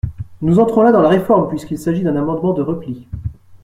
Nous 0.41 0.57
entrons 0.57 0.81
là 0.81 0.91
dans 0.91 1.03
la 1.03 1.09
réforme, 1.09 1.47
puisqu’il 1.47 1.77
s’agit 1.77 2.01
d’un 2.01 2.15
amendement 2.15 2.53
de 2.55 2.63
repli. 2.63 3.07